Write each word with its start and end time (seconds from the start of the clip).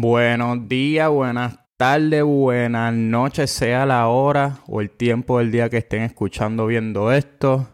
Buenos 0.00 0.68
días, 0.68 1.10
buenas 1.10 1.58
tardes, 1.76 2.22
buenas 2.22 2.94
noches, 2.94 3.50
sea 3.50 3.84
la 3.84 4.06
hora 4.06 4.60
o 4.68 4.80
el 4.80 4.90
tiempo 4.90 5.38
del 5.38 5.50
día 5.50 5.68
que 5.68 5.78
estén 5.78 6.02
escuchando 6.02 6.68
viendo 6.68 7.10
esto. 7.10 7.66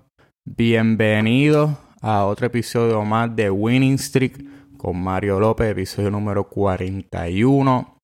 Bienvenidos 0.43 1.73
a 2.01 2.25
otro 2.25 2.47
episodio 2.47 3.05
más 3.05 3.37
de 3.37 3.51
Winning 3.51 3.99
Streak 3.99 4.43
con 4.79 5.03
Mario 5.03 5.39
López, 5.39 5.71
episodio 5.71 6.11
número 6.11 6.49
41. 6.49 7.99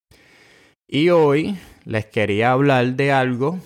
Y 0.87 1.09
hoy 1.09 1.57
les 1.87 2.05
quería 2.05 2.53
hablar 2.53 2.89
de 2.89 3.13
algo, 3.13 3.59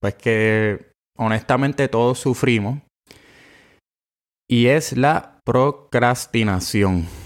pues 0.00 0.14
que 0.14 0.92
honestamente 1.18 1.88
todos 1.88 2.20
sufrimos, 2.20 2.78
y 4.48 4.66
es 4.66 4.96
la 4.96 5.40
procrastinación. 5.42 7.25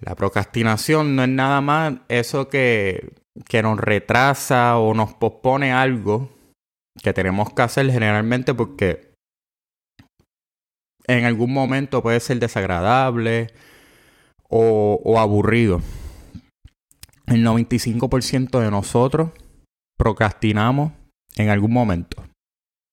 La 0.00 0.14
procrastinación 0.14 1.16
no 1.16 1.24
es 1.24 1.28
nada 1.28 1.60
más 1.60 1.94
eso 2.08 2.48
que, 2.48 3.14
que 3.48 3.62
nos 3.62 3.78
retrasa 3.78 4.78
o 4.78 4.94
nos 4.94 5.14
pospone 5.14 5.72
algo 5.72 6.30
que 7.02 7.12
tenemos 7.12 7.52
que 7.52 7.62
hacer 7.62 7.90
generalmente 7.90 8.54
porque 8.54 9.12
en 11.06 11.24
algún 11.24 11.52
momento 11.52 12.02
puede 12.02 12.20
ser 12.20 12.38
desagradable 12.38 13.48
o, 14.48 15.18
aburrido. 15.18 15.80
El 17.26 17.44
95% 17.44 18.60
de 18.60 18.70
nosotros 18.70 19.30
procrastinamos 19.98 20.92
en 21.36 21.50
algún 21.50 21.72
momento 21.72 22.24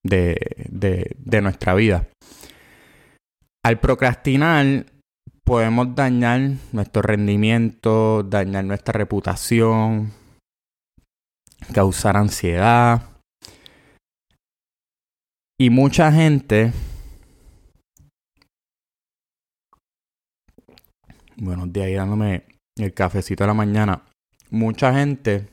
de, 0.04 0.38
de 0.70 1.42
nuestra 1.42 1.74
vida. 1.74 2.08
Al 3.64 3.80
procrastinar 3.80 4.86
podemos 5.46 5.96
dañar 5.96 6.58
nuestro 6.72 7.04
rendimiento, 7.04 8.24
dañar 8.24 8.66
nuestra 8.66 8.94
reputación, 8.94 10.12
causar 11.74 12.18
ansiedad. 12.18 13.04
Y 15.58 15.70
mucha 15.70 16.12
gente... 16.12 16.74
Buenos 21.38 21.72
días, 21.72 21.94
dándome 21.94 22.46
el 22.78 22.94
cafecito 22.94 23.44
de 23.44 23.48
la 23.50 23.54
mañana. 23.54 24.04
Mucha 24.50 24.94
gente 24.94 25.50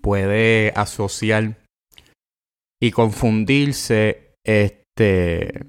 puede 0.00 0.72
asociar 0.74 1.58
y 2.82 2.90
confundirse 2.90 4.34
este 4.44 5.66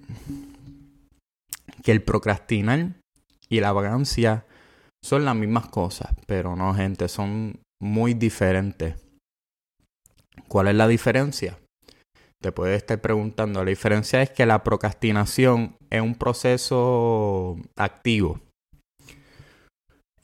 que 1.84 1.92
el 1.92 2.04
procrastinar 2.04 2.94
y 3.50 3.60
la 3.60 3.72
vagancia 3.72 4.46
son 5.04 5.26
las 5.26 5.36
mismas 5.36 5.68
cosas, 5.68 6.14
pero 6.28 6.56
no, 6.56 6.74
gente, 6.74 7.08
son 7.08 7.60
muy 7.82 8.14
diferentes. 8.14 8.96
¿Cuál 10.48 10.68
es 10.68 10.76
la 10.76 10.88
diferencia? 10.88 11.58
Te 12.42 12.52
puedes 12.52 12.78
estar 12.78 13.00
preguntando. 13.02 13.64
La 13.64 13.70
diferencia 13.70 14.22
es 14.22 14.30
que 14.30 14.46
la 14.46 14.64
procrastinación 14.64 15.76
es 15.90 16.02
un 16.02 16.16
proceso 16.16 17.58
activo. 17.76 18.40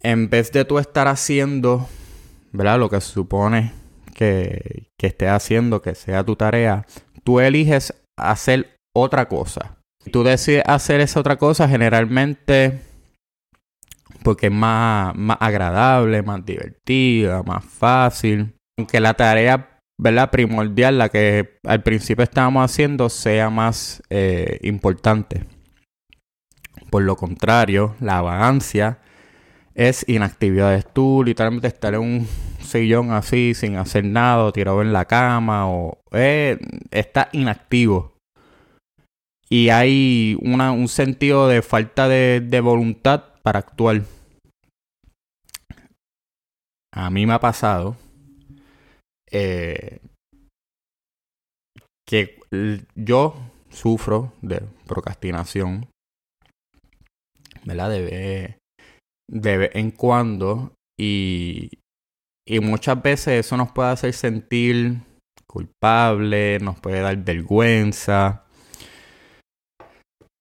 En 0.01 0.29
vez 0.29 0.51
de 0.51 0.65
tú 0.65 0.79
estar 0.79 1.07
haciendo, 1.07 1.87
¿verdad? 2.51 2.79
Lo 2.79 2.89
que 2.89 3.01
se 3.01 3.11
supone 3.11 3.73
que, 4.15 4.87
que 4.99 5.07
estés 5.07 5.29
haciendo, 5.29 5.81
que 5.81 5.95
sea 5.95 6.23
tu 6.23 6.35
tarea, 6.35 6.85
tú 7.23 7.39
eliges 7.39 7.93
hacer 8.17 8.75
otra 8.95 9.27
cosa 9.27 9.76
tú 10.07 10.23
decides 10.23 10.63
hacer 10.65 11.01
esa 11.01 11.19
otra 11.19 11.37
cosa 11.37 11.67
generalmente 11.67 12.81
porque 14.23 14.47
es 14.47 14.51
más, 14.51 15.15
más 15.15 15.37
agradable, 15.39 16.21
más 16.21 16.45
divertida, 16.45 17.43
más 17.43 17.63
fácil. 17.63 18.53
Aunque 18.77 18.99
la 18.99 19.13
tarea 19.13 19.79
¿verdad? 19.97 20.29
primordial, 20.31 20.97
la 20.97 21.09
que 21.09 21.57
al 21.63 21.81
principio 21.81 22.23
estábamos 22.23 22.69
haciendo, 22.69 23.09
sea 23.09 23.49
más 23.49 24.03
eh, 24.09 24.59
importante. 24.63 25.45
Por 26.89 27.03
lo 27.03 27.15
contrario, 27.15 27.95
la 27.99 28.21
vagancia 28.21 28.99
es 29.75 30.03
inactividad. 30.09 30.75
Es 30.75 30.91
tú 30.91 31.23
literalmente 31.25 31.67
estar 31.67 31.93
en 31.93 32.01
un 32.01 32.27
sillón 32.59 33.11
así, 33.11 33.53
sin 33.53 33.77
hacer 33.77 34.03
nada, 34.03 34.51
tirado 34.51 34.81
en 34.81 34.91
la 34.91 35.05
cama, 35.05 35.69
o 35.69 35.99
eh, 36.11 36.57
está 36.91 37.29
inactivo 37.31 38.16
y 39.49 39.69
hay 39.69 40.37
una, 40.41 40.71
un 40.71 40.87
sentido 40.87 41.47
de 41.47 41.61
falta 41.61 42.07
de, 42.07 42.41
de 42.41 42.61
voluntad 42.61 43.33
para 43.41 43.59
actuar. 43.59 44.01
A 46.93 47.09
mí 47.09 47.25
me 47.25 47.33
ha 47.33 47.39
pasado 47.39 47.95
eh, 49.31 49.99
que 52.07 52.39
yo 52.95 53.35
sufro 53.69 54.33
de 54.41 54.63
procrastinación, 54.85 55.87
¿verdad? 57.65 57.89
De 57.91 58.01
vez, 58.01 58.57
de 59.29 59.57
vez 59.57 59.71
en 59.75 59.91
cuando 59.91 60.73
y, 60.99 61.69
y 62.47 62.59
muchas 62.61 63.01
veces 63.01 63.45
eso 63.45 63.57
nos 63.57 63.71
puede 63.71 63.89
hacer 63.89 64.13
sentir 64.13 65.01
culpable, 65.47 66.59
nos 66.59 66.79
puede 66.79 67.01
dar 67.01 67.17
vergüenza. 67.17 68.46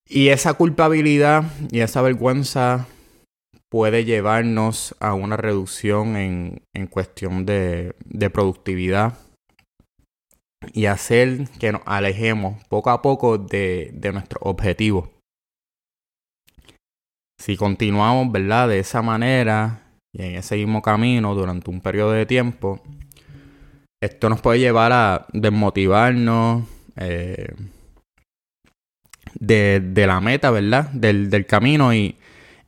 Y 0.08 0.28
esa 0.28 0.54
culpabilidad 0.54 1.44
y 1.70 1.80
esa 1.80 2.00
vergüenza 2.02 2.86
puede 3.68 4.04
llevarnos 4.04 4.94
a 5.00 5.14
una 5.14 5.36
reducción 5.36 6.16
en, 6.16 6.62
en 6.74 6.86
cuestión 6.86 7.44
de, 7.44 7.94
de, 8.04 8.30
productividad 8.30 9.18
y 10.72 10.86
hacer 10.86 11.48
que 11.58 11.72
nos 11.72 11.82
alejemos 11.84 12.62
poco 12.68 12.90
a 12.90 13.02
poco 13.02 13.38
de, 13.38 13.90
de 13.92 14.12
nuestro 14.12 14.38
objetivo. 14.42 15.10
Si 17.40 17.56
continuamos, 17.56 18.32
¿verdad? 18.32 18.68
De 18.68 18.78
esa 18.78 19.02
manera 19.02 19.82
y 20.14 20.22
en 20.22 20.34
ese 20.36 20.56
mismo 20.56 20.80
camino 20.80 21.34
durante 21.34 21.70
un 21.70 21.80
periodo 21.80 22.12
de 22.12 22.26
tiempo, 22.26 22.80
esto 24.02 24.28
nos 24.28 24.40
puede 24.40 24.60
llevar 24.60 24.92
a 24.92 25.26
desmotivarnos, 25.32 26.64
eh, 26.96 27.54
de, 29.38 29.80
de 29.80 30.06
la 30.06 30.20
meta, 30.20 30.50
¿verdad? 30.50 30.90
Del, 30.92 31.30
del 31.30 31.46
camino 31.46 31.94
y, 31.94 32.16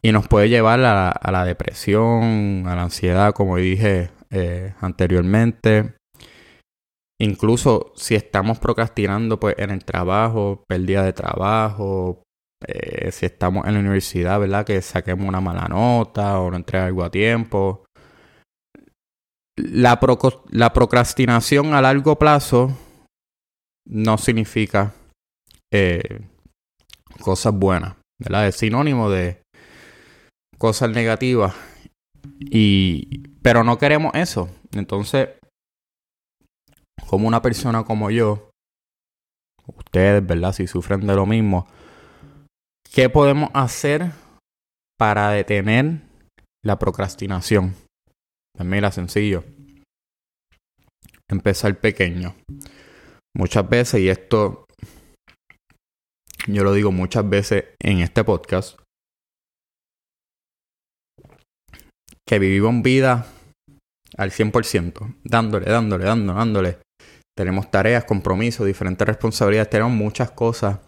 y, 0.02 0.12
nos 0.12 0.28
puede 0.28 0.48
llevar 0.48 0.80
a 0.84 1.30
la, 1.30 1.44
depresión, 1.44 2.64
a 2.66 2.76
la 2.76 2.82
ansiedad, 2.82 3.32
como 3.32 3.56
dije 3.56 4.10
eh, 4.30 4.74
anteriormente. 4.80 5.94
Incluso 7.20 7.92
si 7.96 8.14
estamos 8.14 8.58
procrastinando 8.58 9.40
pues, 9.40 9.56
en 9.58 9.70
el 9.70 9.84
trabajo, 9.84 10.62
pérdida 10.68 11.02
de 11.02 11.12
trabajo, 11.12 12.22
eh, 12.66 13.10
si 13.12 13.26
estamos 13.26 13.66
en 13.66 13.74
la 13.74 13.80
universidad, 13.80 14.38
¿verdad? 14.38 14.64
Que 14.64 14.80
saquemos 14.82 15.26
una 15.26 15.40
mala 15.40 15.66
nota 15.68 16.38
o 16.40 16.50
no 16.50 16.56
entregue 16.56 16.86
algo 16.86 17.04
a 17.04 17.10
tiempo. 17.10 17.84
La, 19.56 19.98
pro 19.98 20.18
la 20.50 20.72
procrastinación 20.72 21.74
a 21.74 21.82
largo 21.82 22.16
plazo 22.16 22.70
no 23.84 24.16
significa 24.18 24.94
eh, 25.72 26.20
cosas 27.20 27.54
buenas, 27.54 27.96
¿verdad? 28.20 28.48
Es 28.48 28.56
sinónimo 28.56 29.10
de 29.10 29.42
cosas 30.58 30.90
negativas. 30.90 31.54
Y 32.40 33.28
pero 33.42 33.64
no 33.64 33.78
queremos 33.78 34.12
eso. 34.14 34.50
Entonces, 34.72 35.30
como 37.06 37.26
una 37.26 37.40
persona 37.40 37.84
como 37.84 38.10
yo, 38.10 38.50
ustedes, 39.66 40.24
¿verdad? 40.26 40.52
Si 40.52 40.66
sufren 40.66 41.06
de 41.06 41.14
lo 41.14 41.26
mismo, 41.26 41.66
¿qué 42.92 43.08
podemos 43.08 43.50
hacer 43.54 44.12
para 44.98 45.30
detener 45.30 46.02
la 46.62 46.78
procrastinación? 46.78 47.74
Pues 48.54 48.68
mira, 48.68 48.90
sencillo. 48.90 49.44
Empezar 51.30 51.78
pequeño. 51.78 52.34
Muchas 53.36 53.68
veces, 53.68 54.00
y 54.00 54.08
esto 54.08 54.64
yo 56.54 56.64
lo 56.64 56.72
digo 56.72 56.92
muchas 56.92 57.28
veces 57.28 57.64
en 57.80 58.00
este 58.00 58.24
podcast, 58.24 58.78
que 62.26 62.38
vivimos 62.38 62.82
vida 62.82 63.26
al 64.16 64.30
100%, 64.30 65.16
dándole, 65.24 65.66
dándole, 65.66 66.04
dándole, 66.04 66.38
dándole. 66.38 66.78
Tenemos 67.36 67.70
tareas, 67.70 68.04
compromisos, 68.04 68.66
diferentes 68.66 69.06
responsabilidades, 69.06 69.70
tenemos 69.70 69.92
muchas 69.92 70.30
cosas 70.30 70.80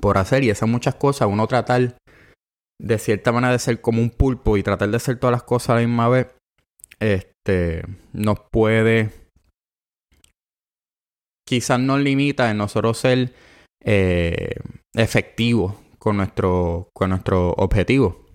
por 0.00 0.18
hacer 0.18 0.44
y 0.44 0.50
esas 0.50 0.68
muchas 0.68 0.96
cosas 0.96 1.28
uno 1.28 1.46
tratar 1.46 1.96
de 2.80 2.98
cierta 2.98 3.32
manera 3.32 3.52
de 3.52 3.58
ser 3.58 3.80
como 3.80 4.02
un 4.02 4.10
pulpo 4.10 4.56
y 4.56 4.62
tratar 4.62 4.90
de 4.90 4.96
hacer 4.96 5.18
todas 5.18 5.32
las 5.32 5.44
cosas 5.44 5.70
a 5.70 5.74
la 5.76 5.80
misma 5.80 6.08
vez, 6.08 6.26
este, 7.00 7.84
nos 8.12 8.38
puede, 8.50 9.10
quizás 11.48 11.80
nos 11.80 12.00
limita 12.00 12.50
en 12.50 12.58
nosotros 12.58 12.98
ser 12.98 13.32
eh, 13.82 14.56
efectivo 14.94 15.80
con 15.98 16.16
nuestro, 16.18 16.88
con 16.92 17.10
nuestro 17.10 17.52
objetivo. 17.52 18.26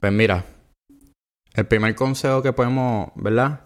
Pues 0.00 0.12
mira, 0.12 0.44
el 1.54 1.66
primer 1.66 1.94
consejo 1.94 2.42
que 2.42 2.52
podemos, 2.52 3.10
¿verdad? 3.16 3.64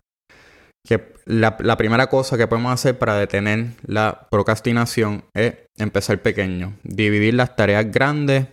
Que 0.87 1.13
la, 1.27 1.77
primera 1.77 2.09
cosa 2.09 2.39
que 2.39 2.47
podemos 2.47 2.73
hacer 2.73 2.99
para 2.99 3.15
detener 3.17 3.73
la 3.85 4.27
procrastinación 4.31 5.25
es 5.35 5.55
empezar 5.77 6.23
pequeño. 6.23 6.79
Dividir 6.83 7.35
las 7.35 7.57
tareas 7.57 7.91
grandes 7.91 8.47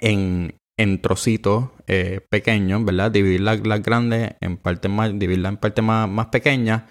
en, 0.00 0.54
en 0.78 1.00
trocitos 1.00 1.70
eh, 1.86 2.20
pequeños, 2.28 2.84
¿verdad? 2.84 3.10
Dividir 3.10 3.40
las, 3.40 3.62
grandes 3.62 4.34
en 4.40 4.56
partes 4.56 4.90
más, 4.90 5.18
dividirlas 5.18 5.52
en 5.52 5.56
partes 5.56 5.84
más, 5.84 6.08
más 6.08 6.26
pequeñas. 6.26 6.82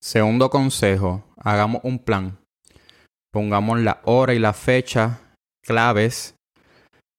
Segundo 0.00 0.48
consejo, 0.48 1.24
hagamos 1.36 1.82
un 1.84 1.98
plan. 1.98 2.38
Pongamos 3.32 3.80
la 3.80 4.00
hora 4.04 4.32
y 4.32 4.38
la 4.38 4.52
fecha 4.52 5.20
claves, 5.62 6.36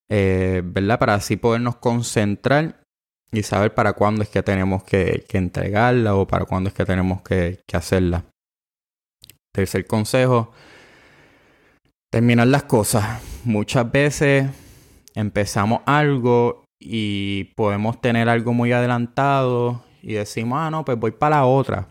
eh, 0.10 0.62
¿verdad? 0.64 0.98
Para 0.98 1.16
así 1.16 1.36
podernos 1.36 1.76
concentrar 1.76 2.82
y 3.32 3.44
saber 3.44 3.76
para 3.76 3.94
cuándo 3.94 4.24
es 4.24 4.30
que 4.30 4.42
tenemos 4.42 4.84
que, 4.84 5.26
entregarla 5.34 6.16
o 6.16 6.26
para 6.26 6.46
cuándo 6.46 6.70
es 6.70 6.74
que 6.74 6.86
tenemos 6.86 7.22
que, 7.22 7.60
que 7.68 7.78
hacerla. 7.78 8.26
Tercer 9.54 9.86
consejo, 9.86 10.52
terminar 12.12 12.48
las 12.48 12.64
cosas. 12.64 13.22
Muchas 13.44 13.92
veces 13.92 14.50
empezamos 15.16 15.82
algo 15.86 16.64
y 16.80 17.46
podemos 17.56 18.00
tener 18.00 18.30
algo 18.30 18.54
muy 18.54 18.72
adelantado 18.72 19.84
y 20.02 20.14
decimos, 20.14 20.60
ah, 20.60 20.72
no, 20.72 20.86
pues 20.86 20.98
voy 20.98 21.12
para 21.12 21.38
la 21.38 21.46
otra. 21.46 21.88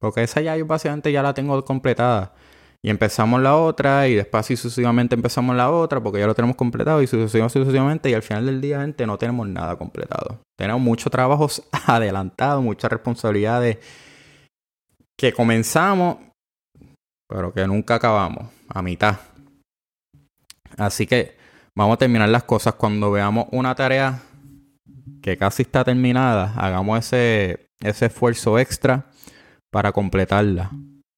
Porque 0.00 0.22
esa 0.22 0.40
ya 0.40 0.56
yo 0.56 0.66
básicamente 0.66 1.12
ya 1.12 1.22
la 1.22 1.34
tengo 1.34 1.64
completada. 1.64 2.34
Y 2.82 2.90
empezamos 2.90 3.42
la 3.42 3.56
otra 3.56 4.06
y 4.06 4.14
después 4.14 4.46
sucesivamente 4.46 5.16
empezamos 5.16 5.56
la 5.56 5.70
otra 5.70 6.00
porque 6.00 6.20
ya 6.20 6.26
lo 6.28 6.34
tenemos 6.34 6.54
completado 6.54 7.02
y 7.02 7.08
sucesivamente 7.08 8.08
y 8.08 8.14
al 8.14 8.22
final 8.22 8.46
del 8.46 8.60
día 8.60 8.80
gente 8.80 9.04
no 9.04 9.18
tenemos 9.18 9.48
nada 9.48 9.76
completado. 9.76 10.40
Tenemos 10.56 10.80
muchos 10.80 11.10
trabajos 11.10 11.62
adelantados, 11.86 12.62
muchas 12.62 12.90
responsabilidades 12.92 13.78
que 15.18 15.32
comenzamos 15.32 16.18
pero 17.28 17.52
que 17.52 17.66
nunca 17.66 17.96
acabamos 17.96 18.48
a 18.68 18.80
mitad. 18.80 19.16
Así 20.76 21.06
que 21.06 21.38
Vamos 21.78 21.94
a 21.94 21.98
terminar 21.98 22.28
las 22.28 22.42
cosas 22.42 22.74
cuando 22.74 23.12
veamos 23.12 23.46
una 23.52 23.72
tarea 23.72 24.20
que 25.22 25.36
casi 25.36 25.62
está 25.62 25.84
terminada. 25.84 26.52
Hagamos 26.56 26.98
ese, 26.98 27.68
ese 27.78 28.06
esfuerzo 28.06 28.58
extra 28.58 29.06
para 29.70 29.92
completarla. 29.92 30.70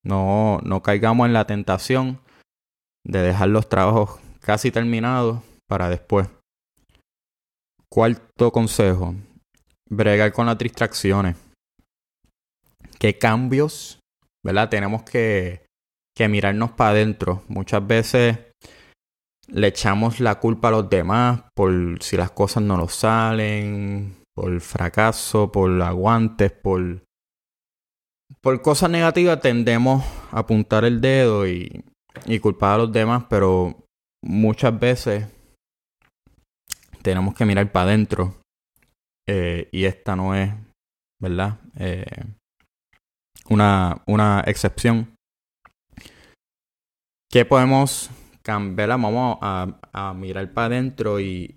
No, 0.05 0.61
no 0.64 0.82
caigamos 0.82 1.26
en 1.26 1.32
la 1.32 1.47
tentación 1.47 2.20
de 3.05 3.20
dejar 3.20 3.49
los 3.49 3.69
trabajos 3.69 4.20
casi 4.41 4.70
terminados 4.70 5.41
para 5.69 5.88
después. 5.88 6.29
Cuarto 7.88 8.52
consejo, 8.52 9.14
bregar 9.88 10.32
con 10.32 10.47
las 10.47 10.58
distracciones. 10.58 11.37
¿Qué 12.99 13.19
cambios, 13.19 13.99
verdad? 14.44 14.69
Tenemos 14.69 15.03
que, 15.03 15.67
que 16.17 16.29
mirarnos 16.29 16.73
para 16.73 16.91
adentro. 16.91 17.43
Muchas 17.49 17.87
veces 17.87 18.38
le 19.49 19.67
echamos 19.67 20.20
la 20.20 20.38
culpa 20.38 20.69
a 20.69 20.73
los 20.73 20.91
demás 20.91 21.43
por 21.55 21.73
si 22.03 22.17
las 22.17 22.31
cosas 22.31 22.62
no 22.62 22.76
nos 22.76 22.94
salen, 22.94 24.17
por 24.35 24.61
fracaso, 24.61 25.50
por 25.50 25.82
aguantes, 25.82 26.53
por, 26.53 27.03
por 28.41 28.61
cosas 28.62 28.91
negativas 28.91 29.41
tendemos 29.41 30.05
a 30.31 30.41
apuntar 30.41 30.85
el 30.85 31.00
dedo 31.00 31.47
y, 31.47 31.85
y 32.27 32.38
culpar 32.38 32.75
a 32.75 32.79
los 32.79 32.93
demás, 32.93 33.25
pero 33.29 33.77
muchas 34.23 34.79
veces 34.79 35.27
tenemos 37.03 37.35
que 37.35 37.44
mirar 37.44 37.71
para 37.73 37.91
adentro 37.91 38.35
eh, 39.29 39.69
y 39.73 39.85
esta 39.85 40.17
no 40.17 40.35
es, 40.35 40.53
¿verdad? 41.21 41.59
Eh, 41.77 42.05
una, 43.49 44.03
una 44.06 44.43
excepción. 44.47 45.15
¿Qué 47.31 47.44
podemos 47.44 48.11
Vamos 48.43 49.38
a, 49.41 50.15
mirar 50.17 50.53
para 50.53 50.67
adentro 50.67 51.21
y, 51.21 51.56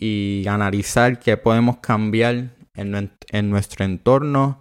y, 0.00 0.46
analizar 0.48 1.18
qué 1.18 1.36
podemos 1.36 1.78
cambiar 1.78 2.56
en, 2.74 3.12
en, 3.30 3.50
nuestro 3.50 3.84
entorno 3.84 4.60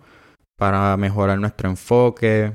para 0.58 0.96
mejorar 0.98 1.40
nuestro 1.40 1.70
enfoque, 1.70 2.54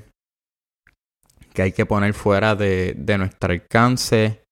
que 1.52 1.62
hay 1.62 1.72
que 1.72 1.86
poner 1.86 2.14
fuera 2.14 2.54
de, 2.54 2.94
de 2.96 3.18
nuestro 3.18 3.52
alcance, 3.52 4.44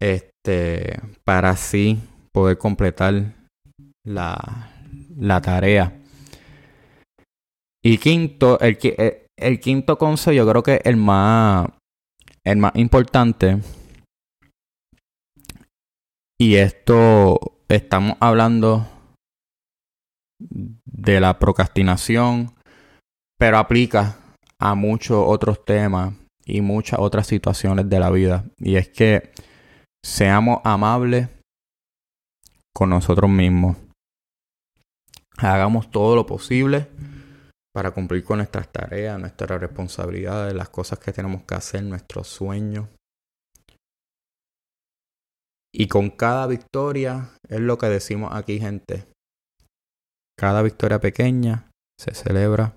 este, 0.00 1.00
para 1.24 1.50
así 1.50 1.98
poder 2.32 2.56
completar 2.58 3.34
la, 4.04 4.70
la 5.16 5.40
tarea. 5.40 5.96
Y 7.82 7.98
quinto, 7.98 8.60
el, 8.60 8.78
el, 8.82 9.26
el 9.38 9.60
quinto 9.60 9.98
consejo 9.98 10.32
yo 10.32 10.48
creo 10.48 10.62
que 10.62 10.80
el 10.84 10.96
más 10.96 11.68
el 12.44 12.56
más 12.56 12.74
importante, 12.76 13.60
y 16.40 16.56
esto 16.56 17.38
estamos 17.68 18.16
hablando 18.18 18.86
de 20.38 21.20
la 21.20 21.38
procrastinación, 21.38 22.54
pero 23.40 23.56
aplica 23.56 24.18
a 24.58 24.74
muchos 24.74 25.24
otros 25.26 25.64
temas 25.64 26.12
y 26.44 26.60
muchas 26.60 27.00
otras 27.00 27.26
situaciones 27.26 27.88
de 27.88 27.98
la 27.98 28.10
vida. 28.10 28.44
Y 28.58 28.76
es 28.76 28.90
que 28.90 29.32
seamos 30.04 30.60
amables 30.62 31.30
con 32.74 32.90
nosotros 32.90 33.30
mismos. 33.30 33.78
Hagamos 35.38 35.90
todo 35.90 36.16
lo 36.16 36.26
posible 36.26 36.88
para 37.72 37.92
cumplir 37.92 38.24
con 38.24 38.36
nuestras 38.36 38.70
tareas, 38.70 39.18
nuestras 39.18 39.58
responsabilidades, 39.58 40.52
las 40.52 40.68
cosas 40.68 40.98
que 40.98 41.10
tenemos 41.10 41.44
que 41.44 41.54
hacer, 41.54 41.82
nuestros 41.82 42.28
sueños. 42.28 42.90
Y 45.72 45.88
con 45.88 46.10
cada 46.10 46.46
victoria, 46.46 47.30
es 47.48 47.60
lo 47.60 47.78
que 47.78 47.86
decimos 47.86 48.32
aquí, 48.34 48.60
gente. 48.60 49.06
Cada 50.38 50.60
victoria 50.60 51.00
pequeña 51.00 51.70
se 51.98 52.12
celebra. 52.12 52.76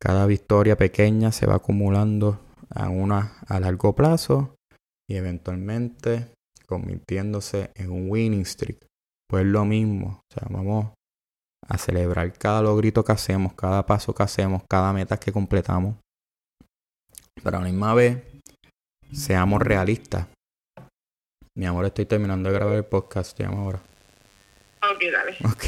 Cada 0.00 0.26
victoria 0.26 0.76
pequeña 0.76 1.32
se 1.32 1.46
va 1.46 1.56
acumulando 1.56 2.40
a 2.70 2.88
una 2.88 3.38
a 3.48 3.60
largo 3.60 3.94
plazo 3.94 4.56
y 5.08 5.16
eventualmente 5.16 6.32
convirtiéndose 6.66 7.70
en 7.74 7.90
un 7.90 8.10
winning 8.10 8.44
streak. 8.44 8.86
Pues 9.28 9.44
lo 9.44 9.64
mismo, 9.64 10.22
o 10.22 10.32
sea, 10.32 10.46
vamos 10.50 10.92
a 11.68 11.78
celebrar 11.78 12.32
cada 12.34 12.62
logrito 12.62 13.04
que 13.04 13.12
hacemos, 13.12 13.54
cada 13.54 13.86
paso 13.86 14.14
que 14.14 14.22
hacemos, 14.22 14.62
cada 14.68 14.92
meta 14.92 15.18
que 15.18 15.32
completamos. 15.32 15.96
Pero 17.42 17.56
a 17.56 17.60
la 17.60 17.66
misma 17.66 17.94
vez, 17.94 18.22
seamos 19.12 19.62
realistas. 19.62 20.26
Mi 21.56 21.66
amor, 21.66 21.86
estoy 21.86 22.06
terminando 22.06 22.48
de 22.50 22.54
grabar 22.54 22.76
el 22.76 22.84
podcast, 22.84 23.36
te 23.36 23.44
llamo 23.44 23.62
ahora. 23.62 23.80
Ok, 24.92 25.02
dale. 25.10 25.36
Ok. 25.44 25.64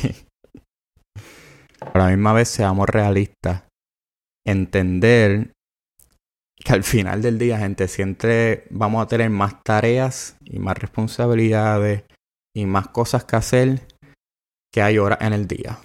a 1.81 1.99
la 1.99 2.09
misma 2.09 2.33
vez, 2.33 2.49
seamos 2.49 2.89
realistas. 2.89 3.68
Entender 4.47 5.53
que 6.57 6.73
al 6.73 6.85
final 6.85 7.23
del 7.23 7.39
día, 7.39 7.59
gente, 7.59 7.89
siempre 7.89 8.67
vamos 8.71 9.03
a 9.03 9.09
tener 9.09 9.31
más 9.31 9.63
tareas 9.63 10.37
y 10.45 10.59
más 10.59 10.77
responsabilidades 10.79 12.05
y 12.57 12.67
más 12.67 12.89
cosas 12.89 13.25
que 13.25 13.37
hacer 13.37 13.87
que 14.73 14.83
hay 14.83 14.99
horas 14.99 15.19
en 15.21 15.33
el 15.33 15.47
día 15.47 15.79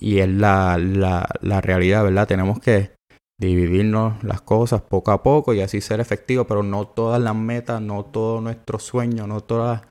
y 0.00 0.20
es 0.20 0.28
la, 0.28 0.78
la, 0.78 1.28
la 1.42 1.60
realidad, 1.60 2.02
¿verdad? 2.02 2.26
Tenemos 2.26 2.58
que 2.58 2.92
dividirnos 3.38 4.22
las 4.24 4.40
cosas 4.40 4.82
poco 4.82 5.12
a 5.12 5.22
poco 5.22 5.52
y 5.52 5.60
así 5.60 5.80
ser 5.80 6.00
efectivos, 6.00 6.46
pero 6.46 6.62
no 6.62 6.88
todas 6.88 7.20
las 7.20 7.34
metas, 7.34 7.80
no 7.82 8.04
todos 8.06 8.42
nuestros 8.42 8.82
sueños, 8.82 9.28
no 9.28 9.42
todas 9.42 9.82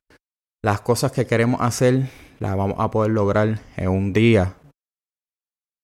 las 0.63 0.81
cosas 0.81 1.11
que 1.11 1.27
queremos 1.27 1.61
hacer 1.61 2.09
las 2.39 2.55
vamos 2.55 2.77
a 2.79 2.89
poder 2.89 3.11
lograr 3.11 3.59
en 3.77 3.89
un 3.89 4.13
día. 4.13 4.55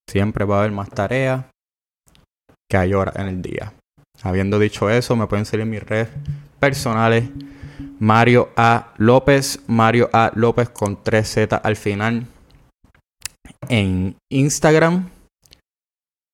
Siempre 0.10 0.46
va 0.46 0.58
a 0.58 0.60
haber 0.60 0.72
más 0.72 0.90
tareas 0.90 1.46
que 2.70 2.78
hay 2.78 2.94
horas 2.94 3.16
en 3.18 3.28
el 3.28 3.42
día. 3.42 3.74
Habiendo 4.24 4.60
dicho 4.60 4.90
eso, 4.90 5.16
me 5.16 5.28
pueden 5.28 5.46
seguir 5.46 5.64
en 5.64 5.70
mis 5.70 5.84
redes 5.84 6.10
personales. 6.60 7.30
Mario 8.00 8.50
A. 8.56 8.94
López, 8.98 9.60
Mario 9.68 10.10
A. 10.14 10.32
López 10.36 10.70
con 10.70 11.04
3Z 11.04 11.62
al 11.64 11.76
final 11.76 12.26
en 13.70 14.16
Instagram 14.32 15.10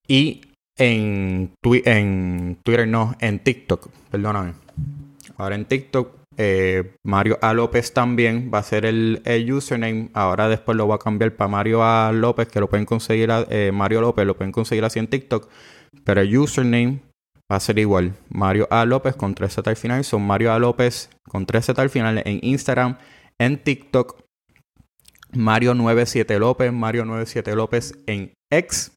y 0.08 0.42
en, 0.78 1.54
en 1.62 2.58
Twitter, 2.64 2.88
no, 2.88 3.16
en 3.20 3.40
TikTok, 3.40 3.90
perdóname. 4.10 4.54
Ahora 5.38 5.56
en 5.56 5.66
TikTok, 5.66 6.21
eh, 6.38 6.96
Mario 7.04 7.38
A. 7.42 7.54
López 7.54 7.94
también 7.94 8.50
va 8.54 8.60
a 8.60 8.64
ser 8.64 8.86
el, 8.86 9.22
username. 9.52 10.10
Ahora 10.14 10.48
después 10.48 10.78
lo 10.78 10.86
voy 10.86 10.96
a 10.96 11.00
cambiar 11.00 11.36
para 11.36 11.50
Mario 11.50 11.84
A. 11.84 12.12
López, 12.12 12.48
que 12.48 12.60
lo 12.60 12.70
pueden 12.70 12.86
conseguir, 12.86 13.30
eh, 13.50 13.72
Mario 13.74 14.02
López, 14.02 14.26
lo 14.26 14.36
pueden 14.36 14.52
conseguir 14.52 14.86
así 14.86 15.00
en 15.00 15.08
TikTok. 15.08 15.50
Pero 16.04 16.22
el 16.22 16.38
username 16.38 17.02
va 17.52 17.58
a 17.58 17.60
ser 17.60 17.80
igual. 17.80 18.14
Mario 18.30 18.68
A. 18.72 18.86
López 18.86 19.16
con 19.16 19.36
3Z 19.36 19.68
al 19.68 19.76
final. 19.76 20.04
Son 20.04 20.26
Mario 20.26 20.54
A. 20.54 20.60
López 20.60 21.10
con 21.28 21.46
3Z 21.46 21.78
al 21.80 21.90
final 21.90 22.22
en 22.26 22.40
Instagram, 22.42 22.98
en 23.40 23.62
TikTok, 23.62 24.22
Mario97 25.34 26.40
López, 26.40 26.72
Mario97 26.72 27.56
López 27.56 27.94
en 28.08 28.34
X. 28.52 28.94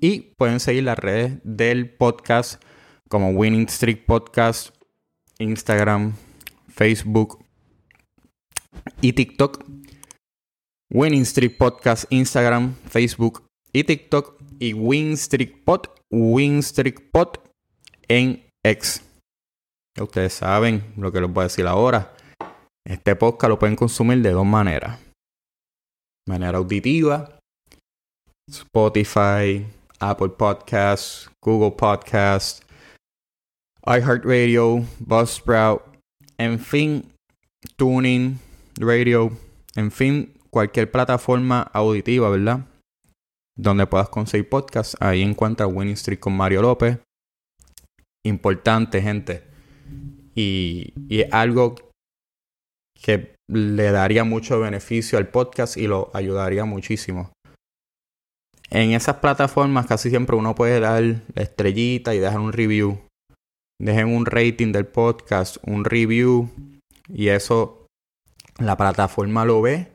Y 0.00 0.34
pueden 0.36 0.60
seguir 0.60 0.84
las 0.84 0.98
redes 0.98 1.38
del 1.44 1.94
podcast 1.94 2.62
como 3.08 3.30
Winning 3.30 3.68
Streak 3.68 4.06
Podcast, 4.06 4.74
Instagram, 5.38 6.14
Facebook 6.74 7.44
y 9.00 9.12
TikTok. 9.12 9.64
Winning 10.90 11.24
Streak 11.24 11.56
Podcast, 11.56 12.04
Instagram, 12.10 12.74
Facebook 12.88 13.46
y 13.72 13.84
TikTok. 13.84 14.40
Y 14.60 14.72
Win 14.72 15.16
Streak 15.16 15.64
Pod, 15.64 15.88
Win 16.10 16.62
Streak 16.62 17.10
Pod 17.10 17.38
en 18.08 18.44
X. 18.64 19.02
Ustedes 20.00 20.34
saben 20.34 20.94
lo 20.96 21.12
que 21.12 21.20
les 21.20 21.30
voy 21.30 21.42
a 21.42 21.44
decir 21.44 21.66
ahora. 21.66 22.14
Este 22.86 23.16
podcast 23.16 23.48
lo 23.48 23.58
pueden 23.58 23.76
consumir 23.76 24.22
de 24.22 24.30
dos 24.30 24.46
maneras. 24.46 24.98
Manera 26.26 26.58
auditiva, 26.58 27.38
Spotify, 28.48 29.66
Apple 29.98 30.30
Podcasts, 30.30 31.30
Google 31.42 31.72
Podcasts, 31.72 32.62
iHeartRadio, 33.86 34.84
Buzzsprout, 35.00 35.93
en 36.38 36.58
fin, 36.58 37.12
Tuning, 37.76 38.38
Radio, 38.78 39.32
en 39.76 39.90
fin, 39.90 40.34
cualquier 40.50 40.90
plataforma 40.90 41.62
auditiva, 41.72 42.30
¿verdad? 42.30 42.66
Donde 43.56 43.86
puedas 43.86 44.08
conseguir 44.08 44.48
podcasts, 44.48 44.96
ahí 45.00 45.22
encuentras 45.22 45.70
Winning 45.72 45.94
Street 45.94 46.18
con 46.18 46.36
Mario 46.36 46.62
López. 46.62 46.98
Importante, 48.24 49.02
gente. 49.02 49.44
Y, 50.34 50.92
y 51.08 51.20
es 51.20 51.32
algo 51.32 51.76
que 53.00 53.34
le 53.48 53.90
daría 53.90 54.24
mucho 54.24 54.58
beneficio 54.58 55.18
al 55.18 55.28
podcast 55.28 55.76
y 55.76 55.86
lo 55.86 56.10
ayudaría 56.14 56.64
muchísimo. 56.64 57.30
En 58.70 58.92
esas 58.92 59.16
plataformas 59.16 59.86
casi 59.86 60.10
siempre 60.10 60.36
uno 60.36 60.54
puede 60.54 60.80
dar 60.80 61.02
la 61.02 61.42
estrellita 61.42 62.14
y 62.14 62.18
dejar 62.18 62.40
un 62.40 62.52
review. 62.52 62.98
Dejen 63.80 64.14
un 64.14 64.26
rating 64.26 64.72
del 64.72 64.86
podcast, 64.86 65.56
un 65.66 65.84
review 65.84 66.48
y 67.08 67.28
eso 67.28 67.86
la 68.58 68.76
plataforma 68.76 69.44
lo 69.44 69.62
ve 69.62 69.88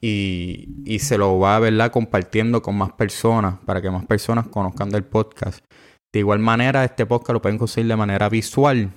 y, 0.00 0.68
y 0.84 0.98
se 0.98 1.16
lo 1.16 1.38
va 1.38 1.58
¿verdad? 1.58 1.90
compartiendo 1.90 2.60
con 2.62 2.76
más 2.76 2.92
personas 2.92 3.58
para 3.64 3.80
que 3.80 3.90
más 3.90 4.04
personas 4.06 4.46
conozcan 4.48 4.90
del 4.90 5.04
podcast. 5.04 5.64
De 6.12 6.20
igual 6.20 6.38
manera, 6.38 6.84
este 6.84 7.06
podcast 7.06 7.32
lo 7.32 7.42
pueden 7.42 7.58
conseguir 7.58 7.88
de 7.88 7.96
manera 7.96 8.28
visual 8.28 8.92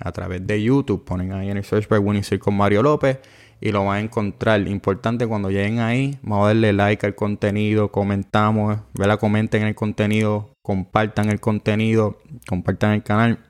a 0.00 0.12
través 0.12 0.46
de 0.46 0.62
YouTube. 0.62 1.04
Ponen 1.04 1.32
ahí 1.32 1.50
en 1.50 1.56
el 1.56 1.64
search 1.64 1.88
bar 1.88 2.00
Winnie 2.00 2.38
con 2.38 2.56
Mario 2.56 2.82
López 2.82 3.18
y 3.60 3.70
lo 3.70 3.84
van 3.84 3.96
a 3.96 4.00
encontrar. 4.00 4.66
Importante 4.66 5.26
cuando 5.26 5.50
lleguen 5.50 5.80
ahí, 5.80 6.18
vamos 6.22 6.44
a 6.44 6.48
darle 6.48 6.72
like 6.72 7.06
al 7.06 7.14
contenido, 7.14 7.90
comentamos, 7.90 8.78
¿verdad? 8.94 9.18
comenten 9.18 9.62
el 9.64 9.74
contenido, 9.74 10.52
compartan 10.64 11.30
el 11.30 11.40
contenido, 11.40 12.18
compartan 12.48 12.92
el 12.92 13.02
canal, 13.02 13.47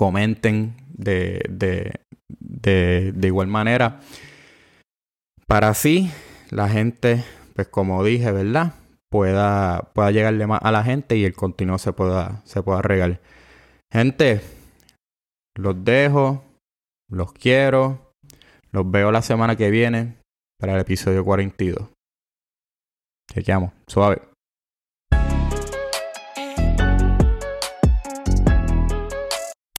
comenten 0.00 0.76
de, 0.94 1.42
de, 1.50 2.00
de, 2.26 3.12
de 3.14 3.26
igual 3.26 3.48
manera. 3.48 4.00
Para 5.46 5.68
así 5.68 6.10
la 6.48 6.70
gente, 6.70 7.22
pues 7.54 7.68
como 7.68 8.02
dije, 8.02 8.32
¿verdad? 8.32 8.72
Pueda, 9.10 9.90
pueda 9.92 10.10
llegarle 10.10 10.46
más 10.46 10.60
a 10.62 10.72
la 10.72 10.84
gente 10.84 11.18
y 11.18 11.26
el 11.26 11.34
contenido 11.34 11.76
se 11.76 11.92
pueda, 11.92 12.40
se 12.46 12.62
pueda 12.62 12.80
regar. 12.80 13.20
Gente, 13.92 14.40
los 15.54 15.84
dejo, 15.84 16.44
los 17.10 17.34
quiero, 17.34 18.14
los 18.72 18.90
veo 18.90 19.12
la 19.12 19.20
semana 19.20 19.54
que 19.54 19.68
viene 19.68 20.16
para 20.58 20.76
el 20.76 20.80
episodio 20.80 21.26
42. 21.26 21.90
Te 23.34 23.42
llamo, 23.42 23.74
suave. 23.86 24.29